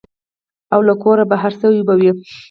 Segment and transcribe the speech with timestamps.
[0.73, 2.11] او له کوره بهر شوي به وي.